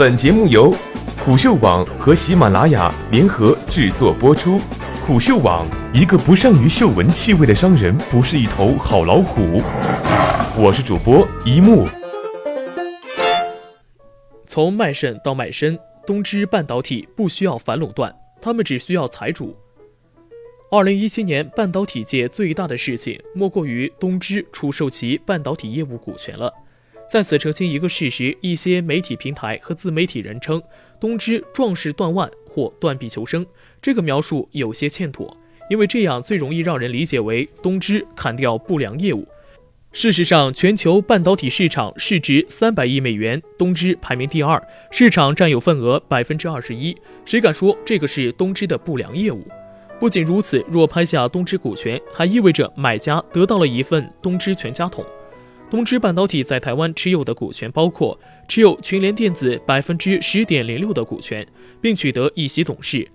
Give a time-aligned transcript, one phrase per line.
[0.00, 0.74] 本节目由
[1.22, 4.58] 虎嗅网和喜马拉雅联合制作播出。
[5.06, 9.60] 虎嗅网：一个不善于嗅闻气味的商人，不是一头好老虎。
[10.56, 11.86] 我是主播一木。
[14.46, 18.10] 从卖肾到卖身，东芝半导体不需要反垄断，
[18.40, 19.54] 他们只需要财主。
[20.70, 26.50] 二零一七年，半导体界最大的事情莫过于东芝出售其半导体业务股权了。
[27.10, 30.62] 在此澄清一个事实：一些媒体平台和自媒体人称
[31.00, 33.44] 东芝壮士断腕或断臂求生，
[33.82, 35.36] 这个描述有些欠妥，
[35.68, 39.26] 因为这样最容易让人理解为东芝砍掉不良业务。
[39.90, 46.96] 事实上，全球半导体市场市值三百亿美元，东芝排名第二，市场占有份额百分之二十一。
[47.24, 49.44] 谁敢说这个是东芝的不良业务？
[49.98, 55.04] 不仅如此，若拍下东芝股权，还意味着买家得到了一份东芝全家桶。
[55.70, 61.46] 东芝半导体在台湾持有的股权包括持有群联电子百分之十点零六的股权，
[61.80, 63.06] 并取得一席董事；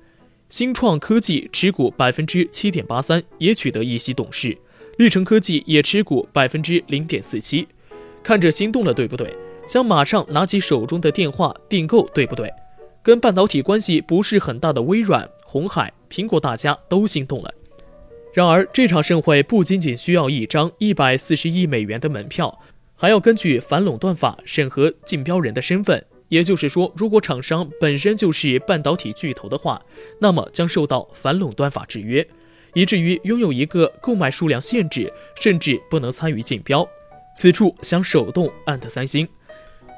[0.48, 4.58] 新创科技持股百分之七点八三，也取得一席董事；
[4.98, 7.68] 绿城科技也持股百分之零点四七。
[8.24, 9.36] 看着心动了，对不对？
[9.68, 12.50] 想马上拿起手中的电话订购，对不对？
[13.04, 15.30] 跟半导体关系不是很大的微软。
[15.44, 17.54] 红海、苹果，大家都心动了。
[18.36, 22.60] 然而，这场盛会不仅仅需要一张一百四十亿美元的门票，
[22.94, 26.06] 还要根据反垄断法审核竞标人的身份。
[26.28, 29.82] 也就是说，如果厂商本身就是半导体巨头的话，
[30.20, 32.28] 那么将受到反垄断法制约，
[32.74, 36.86] 以至于拥有一个购买数量限制，甚至不能参与竞标。
[37.38, 39.26] 此处想手动按的三星。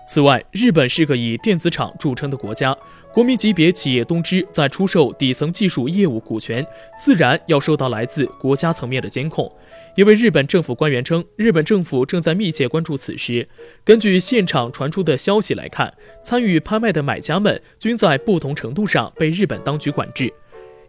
[0.08, 2.78] 此外，日本是个以电子厂著称的国家。
[3.18, 6.64] 国民级别企业东芝在出售底层技术业务股权，
[7.00, 9.52] 自然要受到来自国家层面的监控。
[9.96, 13.48] 一位日本政府官员称，日本政府正在密切关注此事。
[13.84, 15.92] 根据现场传出的消息来看，
[16.24, 20.32] 参与拍卖的买家们均在不同程度上被日本当局管制。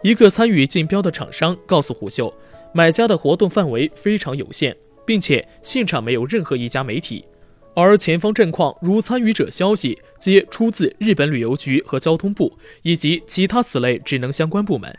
[0.02, 2.30] 一个参与竞标的厂商告诉虎嗅，
[2.74, 4.76] 买家的活动范围非常有限，
[5.06, 7.24] 并且现场没有任何一家媒体。
[7.80, 14.92] 而前方阵况如参与者消息，皆出自日本旅游局和交通部以及其他此类职能相关部门。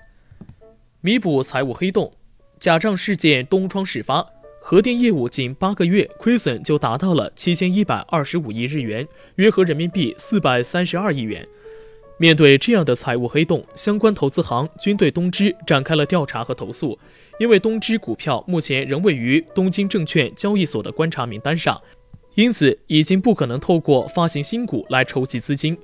[1.02, 2.14] 弥补财务黑洞，
[2.58, 4.26] 假账事件东窗事发，
[4.62, 11.46] 核电业务仅八个月亏损就达到了七千一百二十五亿日元，约合人民币四百三十二亿元。
[12.18, 16.98] 面对这样的财务黑洞，相关投资行均对东芝展开了调查和投诉，
[17.42, 21.82] 因为东芝股票目前仍位于东京证券交易所的观察名单上。
[22.40, 25.78] 因此，已经不可能透过发行新股来筹集资金。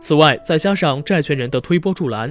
[0.00, 2.28] 此外，再加上债权人的推波助澜，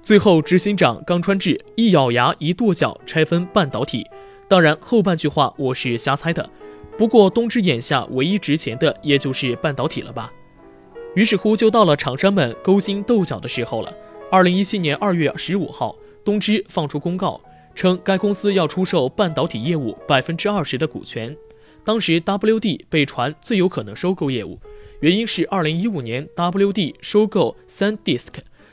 [0.00, 4.06] 最后执行长冈川智一咬牙一跺脚拆分半导体。
[4.48, 6.48] 当然，后半句话我是瞎猜的。
[6.96, 10.32] 不过，东芝眼下唯一值钱的也就是半导体了吧？
[11.14, 13.92] 于是乎，就到了厂商们勾心斗角的时候了。
[14.30, 15.94] 二零一七年二月十五号，
[16.24, 17.38] 东芝放出公告
[17.74, 21.36] 称，该公司要出售半导体业务百分之二十的股权。
[21.84, 24.58] 当时 WD 被传最有可能收购业务，
[25.00, 28.26] 原因是2015年 WD 收购 SanDisk，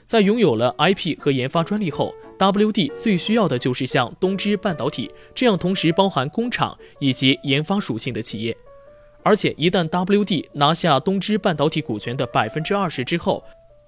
[0.06, 8.56] 在拥有了 IP 和研发专利后，WD 最需要的就是像东芝半导体这样同时包含工厂以及研发属性的企业。
[9.23, 13.44] 而且一旦 WD 拿下东芝半导体股权的百分之二十之后，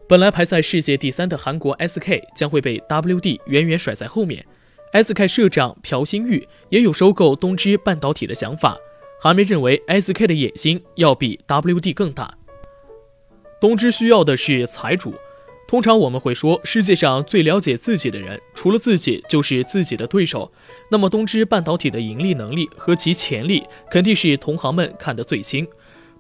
[0.08, 4.46] 本来排在世界第三的韩国 SK 将会被 WD 远远甩在后面。
[4.92, 8.78] SK 社长朴新玉也有收购东芝半导体的想法。
[9.22, 12.36] 韩媒认为，SK 的野心要比 WD 更大。
[13.60, 15.14] 东芝需要的是财主。
[15.68, 20.50] 通常我们会说，世界上最了解自己的人，除了自己就是自己的对手。
[20.90, 25.68] 那么，东芝半导体的盈利能力和其潜力，肯定是同行们看得最清。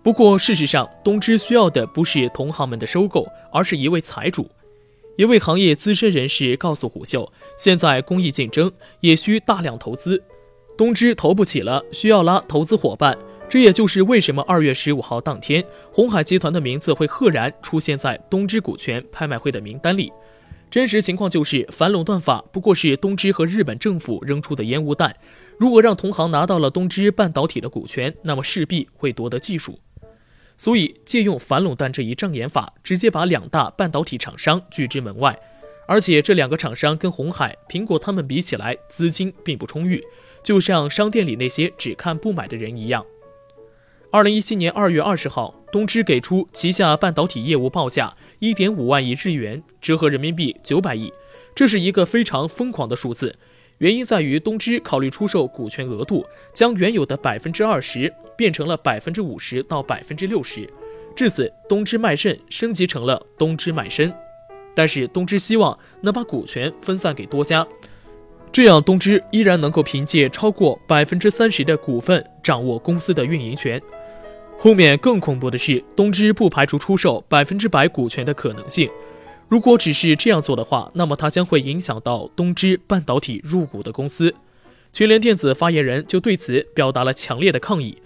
[0.04, 4.52] 不过，事实上，东芝需要的不是同行们的收购，而是一位财主。
[5.16, 10.22] 一位行业资深人士告诉虎嗅，现在工艺竞争也需大量投资。
[10.79, 13.17] 东芝投不起了，需要拉投资伙伴。
[13.50, 20.09] 这也就是为什么二月十五号当天，红海集团的名字会赫然出现在东芝股权拍卖会的名单里。
[20.72, 25.14] 真实情况就是，反垄断法不过是东芝和日本政府扔出的烟雾弹。
[25.58, 29.79] 如果让同行拿到了东芝半导体的股权，那么势必会夺得技术。
[30.58, 35.37] 所以，借用反垄断这一障眼法，直接把两大半导体厂商拒之门外。
[35.90, 40.02] 而且，这两个厂商跟红海、苹果他们比起来，资金并不充裕。
[40.44, 43.06] 就像商店里那些只看不买的人一样。
[44.12, 51.14] 二零一七年二月二十号，东芝给出旗下半导体业务报价一点五万亿日元，折合人民币九百亿，
[51.53, 53.38] 这是一个非常疯狂的数字。
[53.78, 60.68] 原因在于东芝考虑出售股权额度，将原有的百分之二十变成了百分之五十到百分之六十。
[61.16, 64.14] 至此，东芝卖肾升级成了东芝卖身。
[64.76, 67.68] 但是东芝希望能把股权分散给多家，
[68.51, 73.81] 这样东芝依然能够凭借超过百分之三十的股份掌握公司的运营权。
[74.57, 78.90] 后面更恐怖的是，东芝不排除出售百分之百股权的可能性。
[79.47, 84.34] 如果只是这样做的话，那么它将会影响到东芝半导体入股的公司。
[84.91, 88.01] 群联电子发言人就对此表达了强烈的抗议，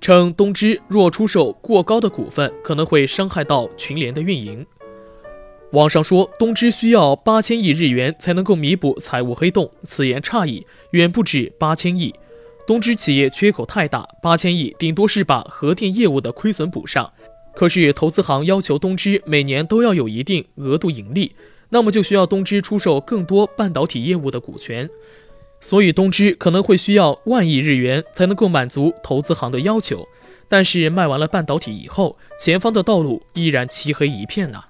[0.00, 4.66] 称东芝若出售过高的股份，可能会伤害到群联的运营。
[5.72, 12.14] 网上说东芝需要八千亿日元才能够弥补财务黑洞，此言差矣，远不止八千亿。
[12.66, 17.12] 东芝企业缺口太大，八千亿顶多是把核电业务的亏损补上。
[17.54, 21.34] 可是投资行要求东芝每年都要有一定额度盈利，
[21.70, 24.88] 那么就需要东芝出售更多半导体业务的股权，
[25.60, 30.06] 所以东芝可能会需要万亿日元才能够满足投资行的要求。
[30.48, 34.64] 但是卖完了半导体以后，前方的道路依然漆黑一片呐。